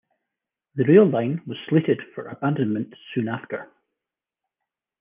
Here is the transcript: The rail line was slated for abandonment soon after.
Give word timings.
The 0.73 0.83
rail 0.85 1.05
line 1.07 1.43
was 1.45 1.59
slated 1.69 1.99
for 2.15 2.25
abandonment 2.25 2.95
soon 3.13 3.27
after. 3.27 3.69